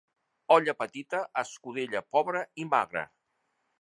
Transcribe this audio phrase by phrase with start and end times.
[0.55, 3.05] Olla petita, escudella pobra i magra.